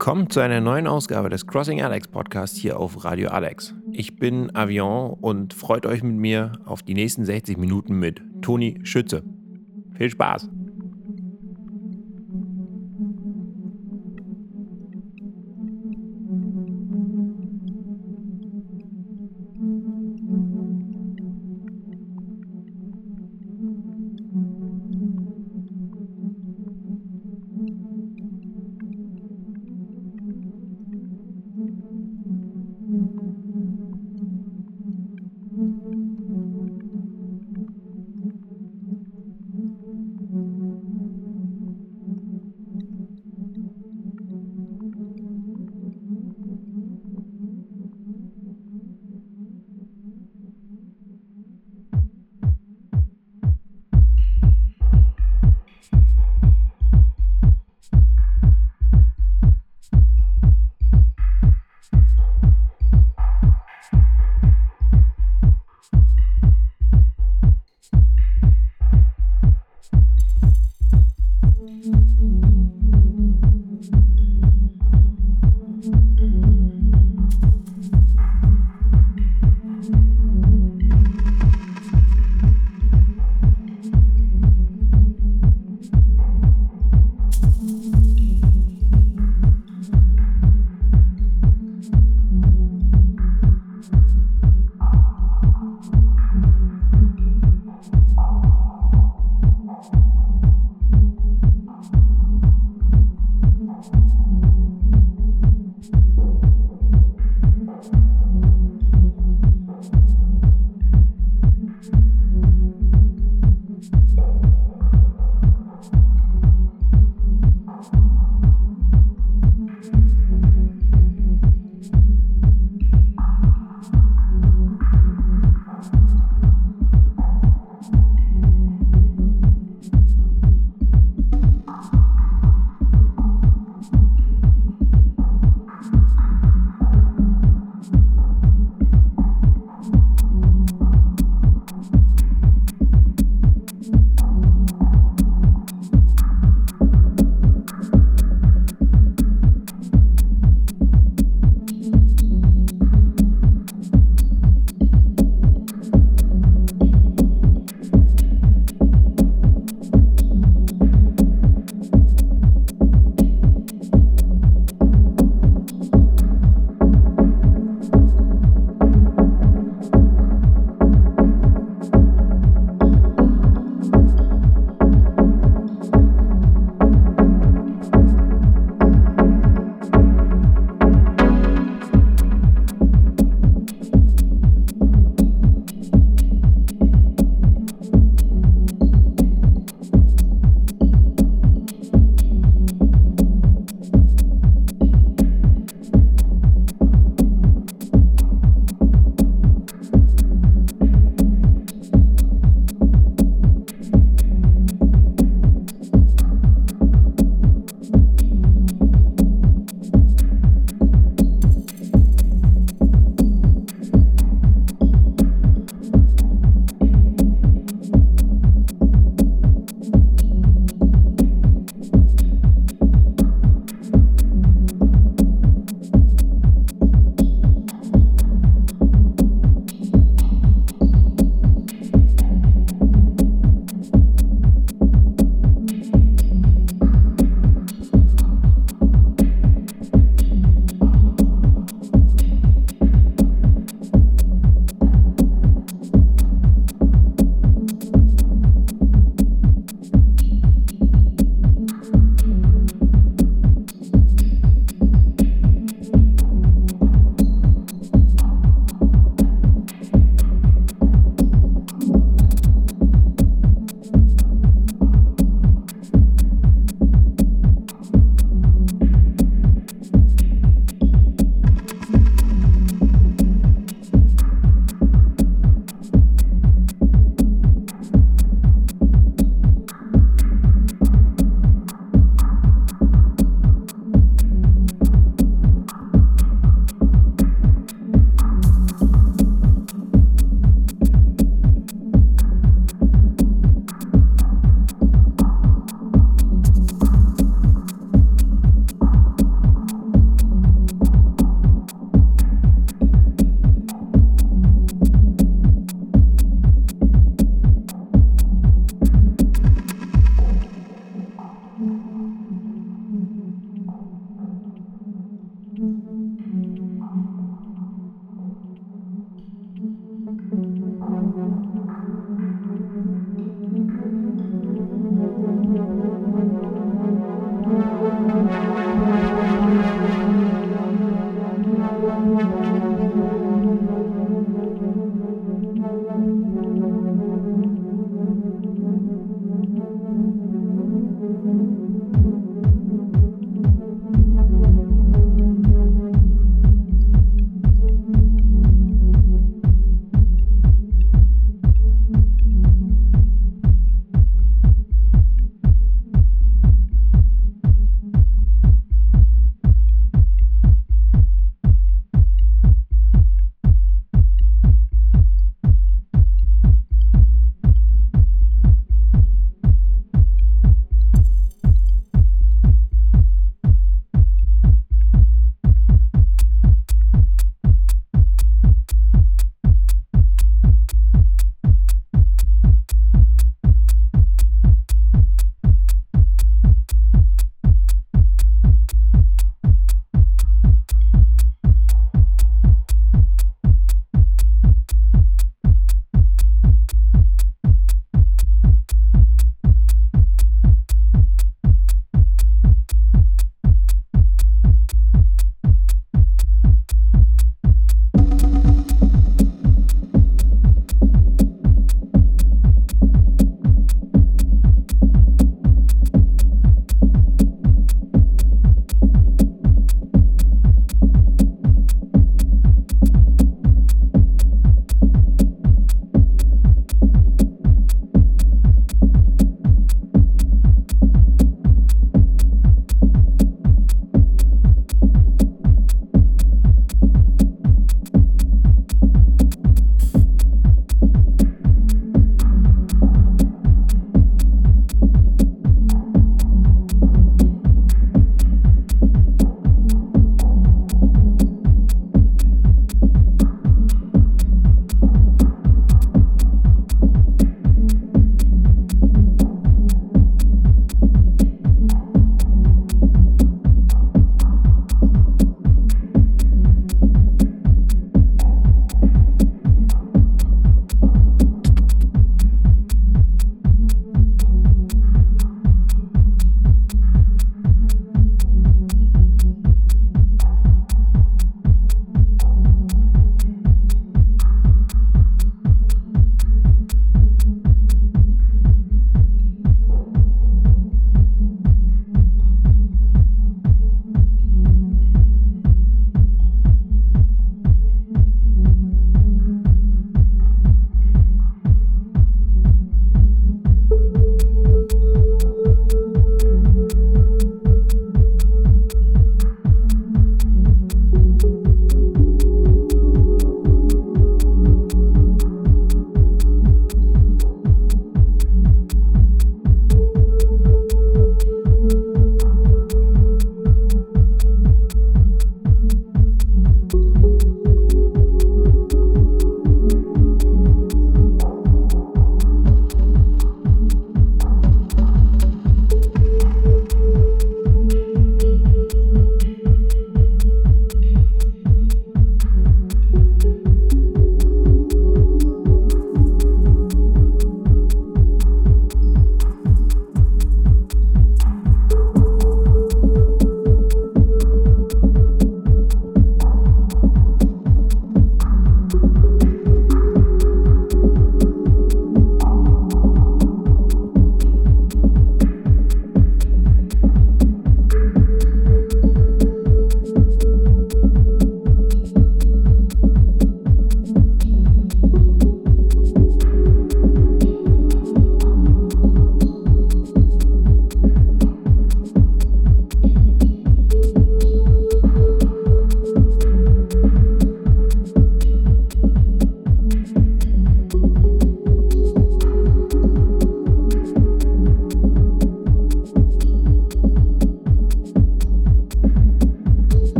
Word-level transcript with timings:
Willkommen 0.00 0.30
zu 0.30 0.40
einer 0.40 0.62
neuen 0.62 0.86
Ausgabe 0.86 1.28
des 1.28 1.46
Crossing 1.46 1.82
Alex 1.82 2.08
Podcast 2.08 2.56
hier 2.56 2.80
auf 2.80 3.04
Radio 3.04 3.28
Alex. 3.28 3.74
Ich 3.92 4.16
bin 4.16 4.50
Avion 4.56 5.12
und 5.20 5.52
freut 5.52 5.84
euch 5.84 6.02
mit 6.02 6.16
mir 6.16 6.52
auf 6.64 6.82
die 6.82 6.94
nächsten 6.94 7.26
60 7.26 7.58
Minuten 7.58 7.96
mit 7.96 8.22
Toni 8.40 8.80
Schütze. 8.82 9.22
Viel 9.98 10.08
Spaß! 10.08 10.48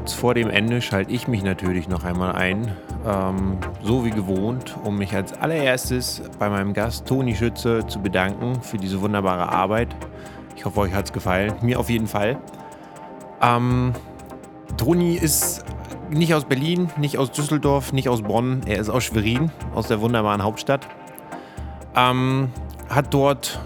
Kurz 0.00 0.14
vor 0.14 0.32
dem 0.32 0.48
Ende 0.48 0.80
schalte 0.80 1.12
ich 1.12 1.28
mich 1.28 1.42
natürlich 1.42 1.86
noch 1.86 2.04
einmal 2.04 2.32
ein, 2.32 2.74
ähm, 3.06 3.58
so 3.82 4.02
wie 4.02 4.10
gewohnt, 4.10 4.74
um 4.82 4.96
mich 4.96 5.14
als 5.14 5.34
allererstes 5.34 6.22
bei 6.38 6.48
meinem 6.48 6.72
Gast 6.72 7.06
Toni 7.06 7.36
Schütze 7.36 7.86
zu 7.86 8.00
bedanken 8.00 8.62
für 8.62 8.78
diese 8.78 9.02
wunderbare 9.02 9.50
Arbeit. 9.50 9.94
Ich 10.56 10.64
hoffe, 10.64 10.80
euch 10.80 10.94
hat 10.94 11.04
es 11.04 11.12
gefallen. 11.12 11.52
Mir 11.60 11.78
auf 11.78 11.90
jeden 11.90 12.06
Fall. 12.06 12.38
Ähm, 13.42 13.92
Toni 14.78 15.16
ist 15.16 15.66
nicht 16.08 16.32
aus 16.32 16.46
Berlin, 16.46 16.88
nicht 16.96 17.18
aus 17.18 17.30
Düsseldorf, 17.30 17.92
nicht 17.92 18.08
aus 18.08 18.22
Bonn. 18.22 18.62
Er 18.64 18.78
ist 18.78 18.88
aus 18.88 19.04
Schwerin, 19.04 19.52
aus 19.74 19.88
der 19.88 20.00
wunderbaren 20.00 20.42
Hauptstadt. 20.42 20.88
Ähm, 21.94 22.48
hat 22.88 23.12
dort 23.12 23.60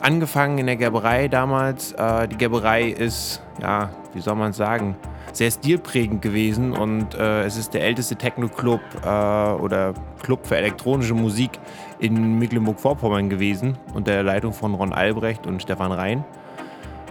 angefangen 0.00 0.56
in 0.56 0.64
der 0.64 0.76
Gerberei 0.76 1.28
damals. 1.28 1.92
Äh, 1.92 2.28
die 2.28 2.36
Gerberei 2.36 2.84
ist, 2.84 3.42
ja, 3.60 3.90
wie 4.14 4.22
soll 4.22 4.36
man 4.36 4.52
es 4.52 4.56
sagen, 4.56 4.96
sehr 5.32 5.50
stilprägend 5.50 6.22
gewesen 6.22 6.72
und 6.72 7.14
äh, 7.14 7.44
es 7.44 7.56
ist 7.56 7.74
der 7.74 7.82
älteste 7.82 8.16
Techno-Club 8.16 8.80
äh, 9.04 9.08
oder 9.08 9.94
Club 10.22 10.46
für 10.46 10.56
elektronische 10.56 11.14
Musik 11.14 11.50
in 11.98 12.38
Mecklenburg-Vorpommern 12.38 13.28
gewesen 13.28 13.78
unter 13.94 14.12
der 14.12 14.22
Leitung 14.22 14.52
von 14.52 14.74
Ron 14.74 14.92
Albrecht 14.92 15.46
und 15.46 15.62
Stefan 15.62 15.92
Rhein. 15.92 16.24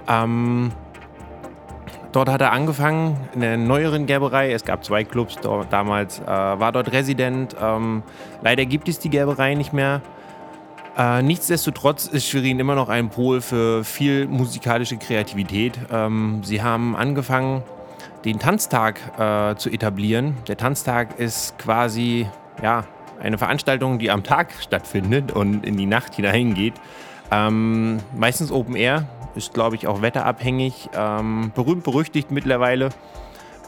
Ähm, 0.07 0.71
dort 2.11 2.29
hat 2.29 2.41
er 2.41 2.51
angefangen 2.51 3.17
in 3.33 3.41
der 3.41 3.57
neueren 3.57 4.05
Gerberei. 4.05 4.51
Es 4.51 4.65
gab 4.65 4.83
zwei 4.83 5.03
Clubs 5.03 5.37
dort, 5.41 5.71
damals, 5.71 6.19
äh, 6.19 6.25
war 6.25 6.71
dort 6.71 6.91
Resident. 6.91 7.55
Ähm, 7.61 8.03
leider 8.41 8.65
gibt 8.65 8.89
es 8.89 8.99
die 8.99 9.09
Gerberei 9.09 9.55
nicht 9.55 9.73
mehr. 9.73 10.01
Äh, 10.97 11.21
nichtsdestotrotz 11.21 12.07
ist 12.07 12.27
Schwerin 12.27 12.59
immer 12.59 12.75
noch 12.75 12.89
ein 12.89 13.09
Pol 13.09 13.39
für 13.39 13.83
viel 13.83 14.27
musikalische 14.27 14.97
Kreativität. 14.97 15.79
Ähm, 15.91 16.41
sie 16.43 16.61
haben 16.61 16.95
angefangen 16.95 17.63
den 18.25 18.39
Tanztag 18.39 18.99
äh, 19.17 19.55
zu 19.55 19.69
etablieren. 19.69 20.35
Der 20.47 20.57
Tanztag 20.57 21.19
ist 21.19 21.57
quasi 21.57 22.27
ja, 22.61 22.85
eine 23.21 23.37
Veranstaltung, 23.37 23.99
die 23.99 24.11
am 24.11 24.23
Tag 24.23 24.53
stattfindet 24.59 25.31
und 25.31 25.65
in 25.65 25.77
die 25.77 25.85
Nacht 25.85 26.15
hineingeht. 26.15 26.73
Ähm, 27.31 27.99
meistens 28.15 28.51
Open 28.51 28.75
Air, 28.75 29.07
ist 29.35 29.53
glaube 29.53 29.75
ich 29.75 29.87
auch 29.87 30.01
wetterabhängig, 30.01 30.89
ähm, 30.95 31.51
berühmt 31.53 31.83
berüchtigt 31.83 32.31
mittlerweile. 32.31 32.89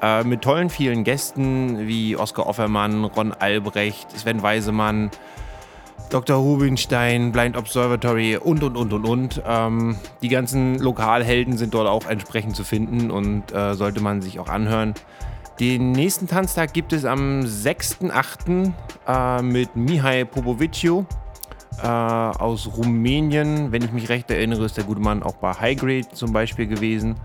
Äh, 0.01 0.23
mit 0.23 0.41
tollen 0.41 0.69
vielen 0.69 1.03
Gästen 1.03 1.88
wie 1.88 2.15
Oskar 2.15 2.47
Offermann, 2.47 3.03
Ron 3.05 3.34
Albrecht, 3.34 4.11
Sven 4.17 4.41
Weisemann, 4.41 5.11
Dr. 6.12 6.36
Rubinstein, 6.36 7.32
Blind 7.32 7.55
Observatory 7.55 8.36
und, 8.36 8.64
und, 8.64 8.76
und, 8.76 8.91
und, 8.91 9.05
und. 9.05 9.41
Ähm, 9.45 9.95
die 10.22 10.28
ganzen 10.28 10.78
Lokalhelden 10.78 11.57
sind 11.57 11.74
dort 11.74 11.88
auch 11.88 12.05
entsprechend 12.05 12.53
zu 12.53 12.66
finden 12.66 13.09
und 13.09 13.53
äh, 13.53 13.76
sollte 13.76 14.01
man 14.01 14.22
sich 14.22 14.38
auch 14.38 14.49
anhören. 14.49 14.93
Den 15.62 15.93
nächsten 15.93 16.28
Tanztag 16.28 16.74
gibt 16.74 16.91
es 16.91 17.05
am 17.05 17.41
6.8. 17.41 18.74
Äh, 19.07 19.41
mit 19.41 19.78
Mihai 19.78 20.26
Popoviciu 20.26 21.05
äh, 21.82 21.88
aus 21.88 22.70
Rumänien. 22.76 23.72
Wenn 23.72 23.82
ich 23.82 23.93
mich 23.93 24.09
recht 24.09 24.30
erinnere, 24.30 24.66
ist 24.66 24.76
der 24.76 24.84
gute 24.84 24.99
Mann 24.99 25.24
auch 25.24 25.36
bei 25.36 25.53
High 25.53 25.80
Grade 25.80 26.09
zum 26.09 26.34
Beispiel 26.34 26.68
gewesen. 26.68 27.16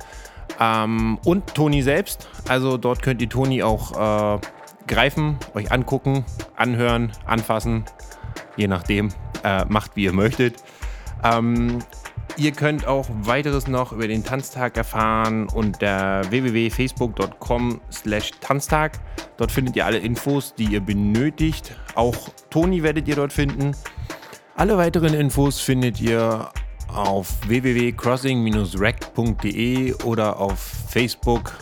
Ähm, 0.60 1.18
und 1.24 1.54
Toni 1.54 1.82
selbst. 1.82 2.28
Also 2.48 2.76
dort 2.76 3.02
könnt 3.02 3.20
ihr 3.20 3.28
Toni 3.28 3.64
auch 3.64 4.36
äh, 4.36 4.40
greifen, 4.86 5.38
euch 5.54 5.72
angucken, 5.72 6.24
anhören, 6.54 7.10
anfassen 7.24 7.84
je 8.56 8.68
nachdem, 8.68 9.08
äh, 9.44 9.64
macht 9.68 9.96
wie 9.96 10.04
ihr 10.04 10.12
möchtet. 10.12 10.62
Ähm, 11.24 11.78
ihr 12.36 12.52
könnt 12.52 12.86
auch 12.86 13.06
weiteres 13.10 13.66
noch 13.66 13.92
über 13.92 14.06
den 14.08 14.24
Tanztag 14.24 14.76
erfahren 14.76 15.48
unter 15.48 16.22
www.facebook.com 16.30 17.80
slash 17.90 18.32
Tanztag. 18.40 19.00
Dort 19.36 19.52
findet 19.52 19.76
ihr 19.76 19.84
alle 19.86 19.98
Infos, 19.98 20.54
die 20.54 20.64
ihr 20.64 20.80
benötigt. 20.80 21.76
Auch 21.94 22.28
Toni 22.50 22.82
werdet 22.82 23.06
ihr 23.08 23.16
dort 23.16 23.32
finden. 23.32 23.74
Alle 24.56 24.76
weiteren 24.78 25.14
Infos 25.14 25.60
findet 25.60 26.00
ihr 26.00 26.50
auf 26.88 27.28
www.crossing-rec.de 27.46 29.94
oder 30.04 30.40
auf 30.40 30.58
Facebook 30.88 31.52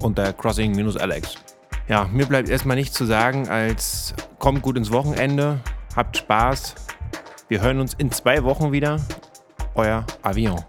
unter 0.00 0.32
crossing-alex. 0.32 1.45
Ja, 1.88 2.08
mir 2.12 2.26
bleibt 2.26 2.48
erstmal 2.48 2.76
nichts 2.76 2.96
zu 2.96 3.04
sagen 3.04 3.48
als 3.48 4.12
kommt 4.40 4.62
gut 4.62 4.76
ins 4.76 4.90
Wochenende. 4.90 5.60
Habt 5.94 6.16
Spaß. 6.16 6.74
Wir 7.48 7.60
hören 7.60 7.78
uns 7.78 7.94
in 7.94 8.10
zwei 8.10 8.42
Wochen 8.42 8.72
wieder. 8.72 9.00
Euer 9.76 10.04
Avion. 10.22 10.64